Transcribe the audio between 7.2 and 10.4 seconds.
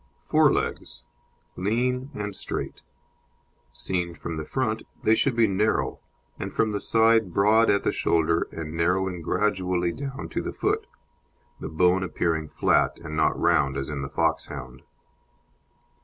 broad at the shoulder and narrowing gradually down